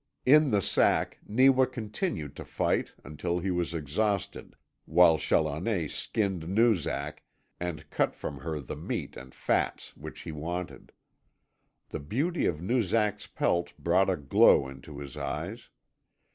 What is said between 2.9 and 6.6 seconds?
until he was exhausted, while Challoner skinned